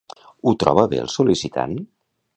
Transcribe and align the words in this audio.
Ho 0.45 0.53
troba 0.63 0.87
bé 0.95 1.01
el 1.03 1.13
sol·licitant? 1.17 1.81